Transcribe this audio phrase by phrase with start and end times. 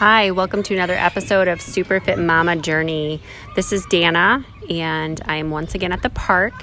[0.00, 3.20] Hi, welcome to another episode of Super Fit Mama Journey.
[3.54, 6.54] This is Danna, and I'm once again at the park,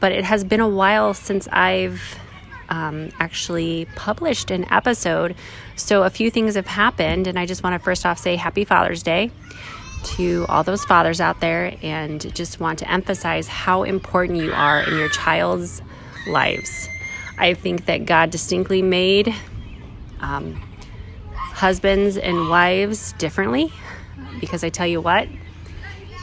[0.00, 2.02] but it has been a while since I've
[2.68, 5.34] um, actually published an episode.
[5.76, 8.66] So, a few things have happened, and I just want to first off say Happy
[8.66, 9.30] Father's Day
[10.16, 14.82] to all those fathers out there, and just want to emphasize how important you are
[14.82, 15.80] in your child's
[16.26, 16.90] lives.
[17.38, 19.34] I think that God distinctly made
[20.20, 20.60] um,
[21.54, 23.72] husbands and wives differently
[24.40, 25.28] because I tell you what,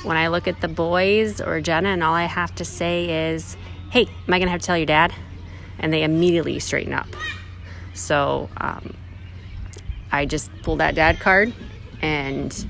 [0.03, 3.55] when I look at the boys or Jenna, and all I have to say is,
[3.89, 5.13] Hey, am I going to have to tell your dad?
[5.79, 7.07] And they immediately straighten up.
[7.93, 8.95] So um,
[10.11, 11.53] I just pull that dad card
[12.01, 12.67] and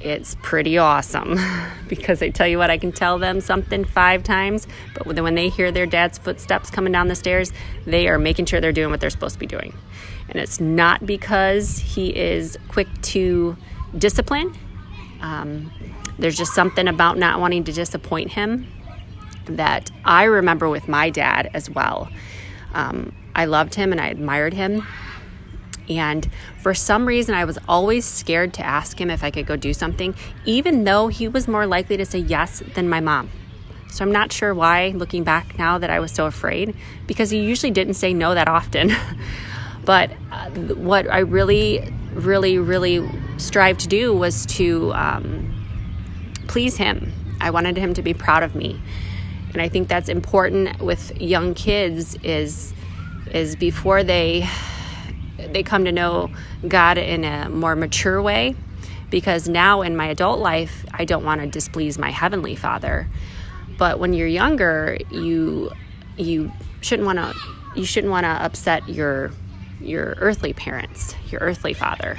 [0.00, 1.38] it's pretty awesome
[1.88, 5.48] because I tell you what, I can tell them something five times, but when they
[5.48, 7.52] hear their dad's footsteps coming down the stairs,
[7.84, 9.74] they are making sure they're doing what they're supposed to be doing.
[10.30, 13.56] And it's not because he is quick to
[13.98, 14.56] discipline.
[15.20, 15.72] Um,
[16.18, 18.66] there's just something about not wanting to disappoint him
[19.46, 22.08] that I remember with my dad as well.
[22.74, 24.86] Um, I loved him and I admired him.
[25.88, 26.30] And
[26.62, 29.74] for some reason, I was always scared to ask him if I could go do
[29.74, 30.14] something,
[30.44, 33.30] even though he was more likely to say yes than my mom.
[33.88, 36.76] So I'm not sure why, looking back now, that I was so afraid
[37.08, 38.92] because he usually didn't say no that often.
[39.84, 45.54] But uh, what I really, really, really strived to do was to um,
[46.48, 47.12] please him.
[47.40, 48.80] I wanted him to be proud of me.
[49.52, 52.72] And I think that's important with young kids is
[53.32, 54.48] is before they
[55.52, 56.30] they come to know
[56.66, 58.54] God in a more mature way
[59.08, 63.08] because now in my adult life I don't want to displease my heavenly Father.
[63.78, 65.70] But when you're younger, you
[66.16, 67.34] you shouldn't want to
[67.74, 69.32] you shouldn't want to upset your
[69.80, 72.16] your earthly parents, your earthly father.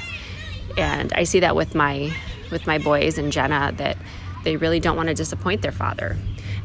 [0.78, 2.14] And I see that with my
[2.52, 3.98] with my boys and Jenna that
[4.44, 6.18] they really don't want to disappoint their father.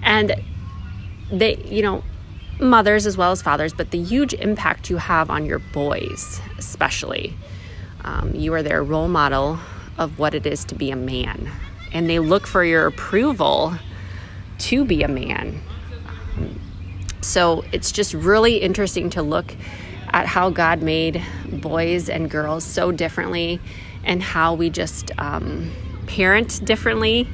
[0.02, 0.34] And
[1.30, 2.02] they, you know,
[2.60, 7.36] mothers as well as fathers, but the huge impact you have on your boys, especially.
[8.04, 9.58] Um, you are their role model
[9.98, 11.50] of what it is to be a man.
[11.92, 13.74] And they look for your approval
[14.58, 15.60] to be a man.
[16.36, 16.60] Um,
[17.20, 19.54] so it's just really interesting to look
[20.16, 23.60] at how God made boys and girls so differently
[24.02, 25.70] and how we just um,
[26.06, 27.28] parent differently.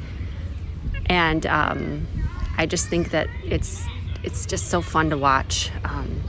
[1.06, 2.08] And um,
[2.58, 3.84] I just think that it's
[4.24, 5.70] it's just so fun to watch.
[5.84, 6.22] Um,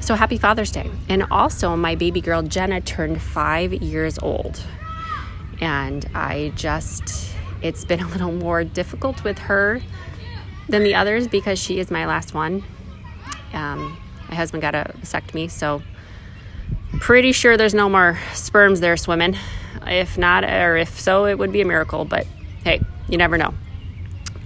[0.00, 0.90] so happy Father's Day.
[1.10, 4.62] And also, my baby girl Jenna turned five years old.
[5.60, 9.82] And I just, it's been a little more difficult with her
[10.66, 12.64] than the others because she is my last one.
[13.52, 13.98] Um,
[14.28, 15.82] my husband got a vasectomy, so
[17.00, 19.36] pretty sure there's no more sperms there swimming.
[19.86, 22.04] If not, or if so, it would be a miracle.
[22.04, 22.26] But
[22.64, 23.54] hey, you never know.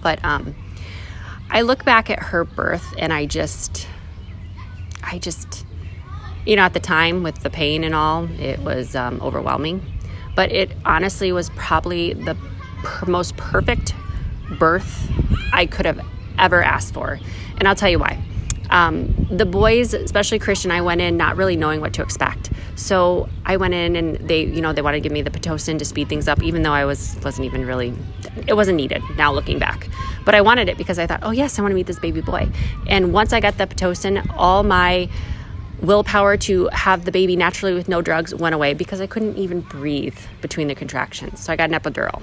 [0.02, 0.54] But um,
[1.50, 3.88] I look back at her birth and I just,
[5.02, 5.64] I just,
[6.46, 9.84] you know, at the time with the pain and all, it was um, overwhelming.
[10.34, 12.36] But it honestly was probably the
[12.82, 13.94] per- most perfect
[14.58, 15.10] birth
[15.52, 16.00] I could have
[16.38, 17.18] ever asked for.
[17.58, 18.22] And I'll tell you why.
[18.72, 22.50] Um, the boys, especially Christian, I went in not really knowing what to expect.
[22.74, 25.78] So I went in and they, you know, they wanted to give me the Pitocin
[25.78, 27.92] to speed things up, even though I was wasn't even really,
[28.46, 29.02] it wasn't needed.
[29.18, 29.88] Now looking back,
[30.24, 32.22] but I wanted it because I thought, oh yes, I want to meet this baby
[32.22, 32.48] boy.
[32.86, 35.10] And once I got the Pitocin, all my
[35.82, 39.60] willpower to have the baby naturally with no drugs went away because I couldn't even
[39.60, 41.40] breathe between the contractions.
[41.40, 42.22] So I got an epidural.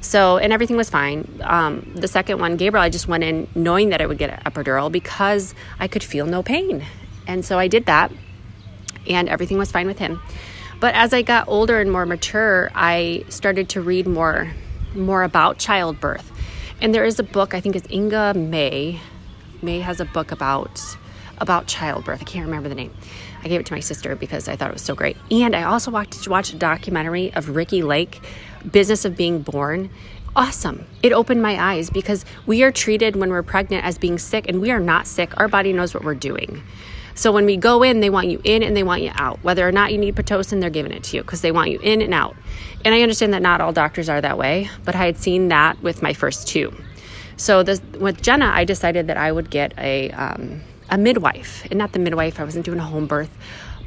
[0.00, 1.40] So, and everything was fine.
[1.42, 4.40] Um, the second one, Gabriel, I just went in knowing that I would get an
[4.50, 6.84] epidural because I could feel no pain.
[7.26, 8.12] And so I did that,
[9.08, 10.20] and everything was fine with him.
[10.80, 14.52] But as I got older and more mature, I started to read more,
[14.94, 16.30] more about childbirth.
[16.80, 19.00] And there is a book, I think it's Ina May.
[19.60, 20.80] May has a book about
[21.40, 22.20] about childbirth.
[22.20, 22.92] I can't remember the name.
[23.44, 25.16] I gave it to my sister because I thought it was so great.
[25.30, 28.20] And I also watched watched a documentary of Ricki Lake
[28.70, 29.90] business of being born
[30.38, 30.86] awesome.
[31.02, 34.60] It opened my eyes because we are treated when we're pregnant as being sick, and
[34.60, 35.38] we are not sick.
[35.38, 36.62] Our body knows what we're doing.
[37.16, 39.42] So when we go in, they want you in and they want you out.
[39.42, 41.80] Whether or not you need Pitocin, they're giving it to you because they want you
[41.80, 42.36] in and out.
[42.84, 45.82] And I understand that not all doctors are that way, but I had seen that
[45.82, 46.72] with my first two.
[47.36, 50.60] So this, with Jenna, I decided that I would get a um,
[50.90, 52.40] a midwife, and not the midwife.
[52.40, 53.30] I wasn't doing a home birth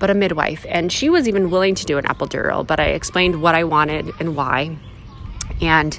[0.01, 0.65] but a midwife.
[0.68, 4.12] And she was even willing to do an epidural, but I explained what I wanted
[4.19, 4.75] and why.
[5.62, 5.98] And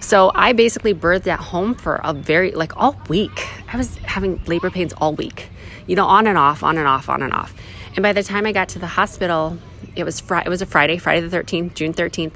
[0.00, 3.46] so I basically birthed at home for a very, like all week.
[3.72, 5.50] I was having labor pains all week,
[5.86, 7.54] you know, on and off, on and off, on and off.
[7.94, 9.56] And by the time I got to the hospital,
[9.94, 12.34] it was fr- it was a Friday, Friday the 13th, June 13th.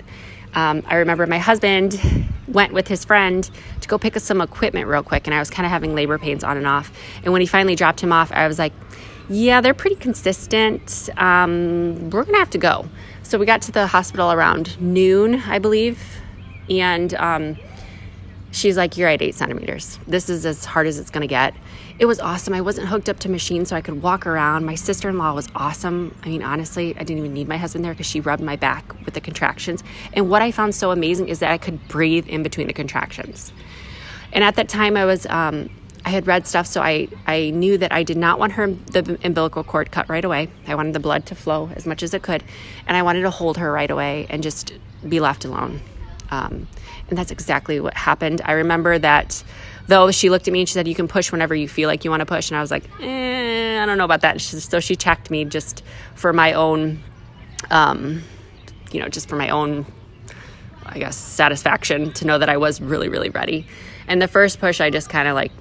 [0.54, 2.00] Um, I remember my husband
[2.46, 3.48] went with his friend
[3.80, 6.16] to go pick up some equipment real quick, and I was kind of having labor
[6.16, 6.92] pains on and off.
[7.24, 8.72] And when he finally dropped him off, I was like,
[9.28, 11.10] "Yeah, they're pretty consistent.
[11.16, 12.86] Um, we're gonna have to go."
[13.28, 16.02] So we got to the hospital around noon, I believe,
[16.70, 17.58] and um,
[18.52, 19.98] she's like, You're at eight centimeters.
[20.06, 21.54] This is as hard as it's gonna get.
[21.98, 22.54] It was awesome.
[22.54, 24.64] I wasn't hooked up to machines, so I could walk around.
[24.64, 26.14] My sister in law was awesome.
[26.22, 29.04] I mean, honestly, I didn't even need my husband there because she rubbed my back
[29.04, 29.84] with the contractions.
[30.14, 33.52] And what I found so amazing is that I could breathe in between the contractions.
[34.32, 35.26] And at that time, I was.
[35.26, 35.70] Um,
[36.08, 39.18] I had read stuff, so I, I knew that I did not want her the
[39.24, 40.48] umbilical cord cut right away.
[40.66, 42.42] I wanted the blood to flow as much as it could,
[42.86, 44.72] and I wanted to hold her right away and just
[45.06, 45.82] be left alone.
[46.30, 46.66] Um,
[47.10, 48.40] and that's exactly what happened.
[48.42, 49.44] I remember that
[49.86, 52.06] though she looked at me and she said, You can push whenever you feel like
[52.06, 52.50] you want to push.
[52.50, 54.40] And I was like, eh, I don't know about that.
[54.40, 55.84] She, so she checked me just
[56.14, 57.02] for my own,
[57.70, 58.22] um,
[58.92, 59.84] you know, just for my own,
[60.86, 63.66] I guess, satisfaction to know that I was really, really ready.
[64.06, 65.52] And the first push, I just kind of like,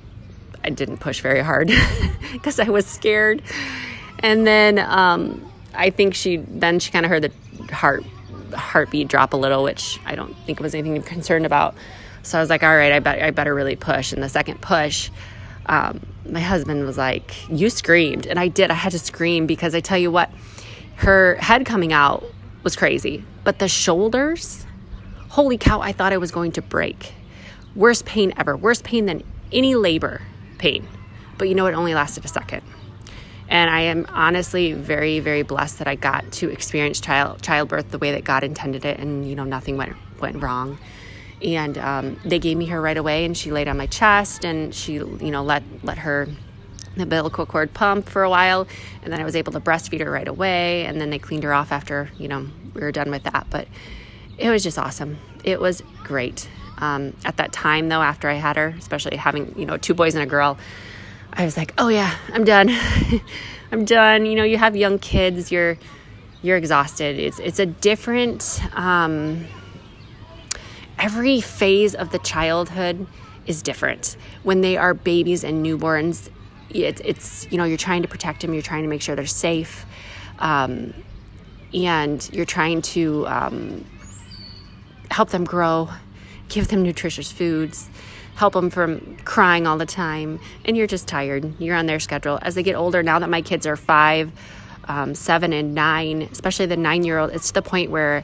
[0.67, 1.71] I didn't push very hard
[2.33, 3.41] because I was scared.
[4.19, 8.03] And then um, I think she, then she kind of heard the heart
[8.53, 11.75] heartbeat drop a little, which I don't think was anything to be concerned about.
[12.23, 14.11] So I was like, all right, I, bet, I better really push.
[14.11, 15.09] And the second push,
[15.67, 18.27] um, my husband was like, You screamed.
[18.27, 18.69] And I did.
[18.69, 20.29] I had to scream because I tell you what,
[20.97, 22.25] her head coming out
[22.63, 23.23] was crazy.
[23.45, 24.65] But the shoulders,
[25.29, 27.13] holy cow, I thought I was going to break.
[27.73, 28.57] Worst pain ever.
[28.57, 29.23] Worst pain than
[29.53, 30.21] any labor
[30.57, 30.87] pain.
[31.37, 32.63] But you know, it only lasted a second.
[33.49, 37.97] And I am honestly very, very blessed that I got to experience child childbirth the
[37.97, 40.77] way that God intended it, and you know nothing went went wrong.
[41.41, 44.75] And um, they gave me her right away, and she laid on my chest, and
[44.75, 46.27] she you know let let her
[46.97, 48.67] umbilical cord pump for a while,
[49.03, 51.53] and then I was able to breastfeed her right away, and then they cleaned her
[51.53, 53.47] off after you know we were done with that.
[53.49, 53.67] But
[54.37, 55.19] it was just awesome.
[55.45, 56.49] It was great.
[56.79, 60.15] Um, at that time, though, after I had her, especially having you know two boys
[60.15, 60.57] and a girl
[61.37, 62.69] I was like, oh yeah, I'm done.
[63.71, 64.25] I'm done.
[64.25, 65.77] You know, you have young kids, you're
[66.41, 67.19] you're exhausted.
[67.19, 69.45] It's it's a different um,
[70.97, 73.05] every phase of the childhood
[73.45, 74.17] is different.
[74.41, 76.29] When they are babies and newborns,
[76.71, 79.27] it, it's you know you're trying to protect them, you're trying to make sure they're
[79.27, 79.85] safe,
[80.39, 80.91] um,
[81.71, 83.85] and you're trying to um,
[85.11, 85.89] help them grow,
[86.49, 87.89] give them nutritious foods
[88.37, 91.59] help them from crying all the time, and you're just tired.
[91.59, 92.37] You're on their schedule.
[92.41, 94.31] As they get older, now that my kids are five,
[94.85, 98.23] um, seven, and nine, especially the nine year old, it's to the point where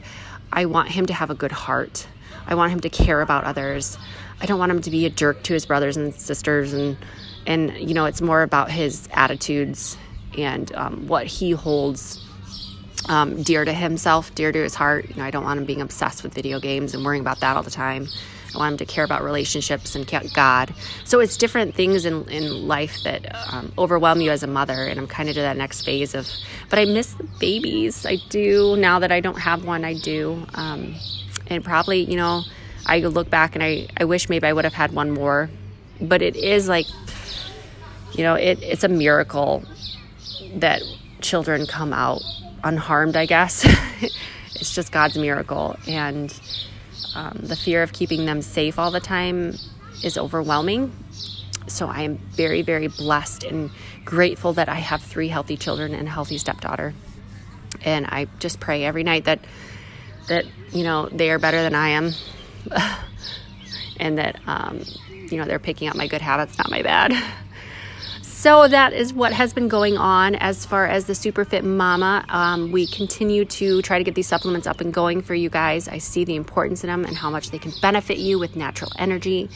[0.52, 2.06] I want him to have a good heart.
[2.46, 3.98] I want him to care about others.
[4.40, 6.96] I don't want him to be a jerk to his brothers and sisters, and
[7.44, 9.98] and you know, it's more about his attitudes
[10.38, 12.23] and um, what he holds
[13.08, 15.08] um, dear to himself, dear to his heart.
[15.08, 17.56] You know, I don't want him being obsessed with video games and worrying about that
[17.56, 18.08] all the time.
[18.54, 20.74] I want him to care about relationships and God.
[21.04, 24.84] So it's different things in, in life that um, overwhelm you as a mother.
[24.84, 26.28] And I'm kind of to that next phase of,
[26.70, 28.06] but I miss babies.
[28.06, 28.76] I do.
[28.76, 30.46] Now that I don't have one, I do.
[30.54, 30.94] Um,
[31.48, 32.42] and probably, you know,
[32.86, 35.50] I look back and I, I wish maybe I would have had one more.
[36.00, 36.86] But it is like,
[38.12, 39.64] you know, it, it's a miracle
[40.56, 40.82] that
[41.20, 42.22] children come out
[42.64, 43.64] unharmed, I guess.
[44.54, 45.76] it's just God's miracle.
[45.86, 46.32] And
[47.14, 49.56] um, the fear of keeping them safe all the time
[50.02, 50.92] is overwhelming.
[51.66, 53.70] So I am very, very blessed and
[54.04, 56.94] grateful that I have three healthy children and a healthy stepdaughter.
[57.84, 59.40] And I just pray every night that
[60.28, 62.12] that you know they are better than I am,
[63.98, 67.12] and that um, you know they're picking up my good habits, not my bad.
[68.44, 72.26] So that is what has been going on as far as the Superfit Mama.
[72.28, 75.88] Um, we continue to try to get these supplements up and going for you guys.
[75.88, 78.92] I see the importance in them and how much they can benefit you with natural
[78.98, 79.48] energy.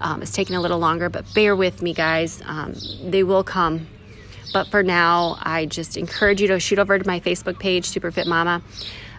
[0.00, 2.42] Um, it's taking a little longer, but bear with me, guys.
[2.44, 2.74] Um,
[3.04, 3.86] they will come.
[4.52, 8.26] But for now, I just encourage you to shoot over to my Facebook page, Superfit
[8.26, 8.62] Mama.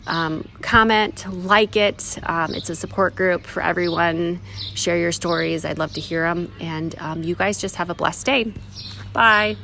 [0.08, 2.18] Um, comment, like it.
[2.24, 4.40] Um, it's a support group for everyone.
[4.74, 5.66] Share your stories.
[5.66, 6.52] I'd love to hear them.
[6.60, 8.54] And um, you guys just have a blessed day.
[9.14, 9.58] Bye.